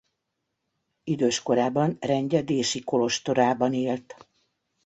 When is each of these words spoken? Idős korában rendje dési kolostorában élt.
Idős 1.03 1.41
korában 1.41 1.97
rendje 1.99 2.41
dési 2.41 2.83
kolostorában 2.83 3.73
élt. 3.73 4.27